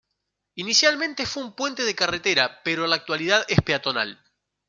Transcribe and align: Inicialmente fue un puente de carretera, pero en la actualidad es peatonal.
Inicialmente 0.55 1.27
fue 1.27 1.43
un 1.43 1.53
puente 1.53 1.83
de 1.85 1.93
carretera, 1.93 2.63
pero 2.63 2.85
en 2.85 2.89
la 2.89 2.95
actualidad 2.95 3.45
es 3.47 3.61
peatonal. 3.61 4.19